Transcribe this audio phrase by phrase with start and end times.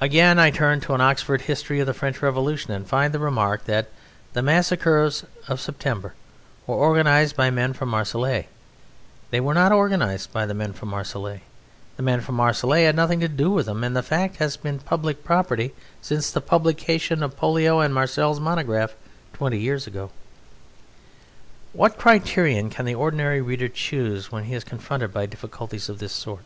[0.00, 3.18] Again, I turn to an Oxford History of the French Revolution, and I find the
[3.18, 3.88] remark that
[4.32, 6.14] the massacres of September
[6.66, 8.46] were organized by the men from Marseilles.
[9.28, 11.40] They were not organized by the men from Marseilles.
[11.98, 14.78] The men from Marseilles had nothing to do with them, and the fact has been
[14.78, 18.94] public property since the publication of Pollio and Marcel's monograph
[19.34, 20.10] twenty years ago.
[21.74, 26.12] What criterion can the ordinary reader choose when he is confronted by difficulties of this
[26.12, 26.44] sort?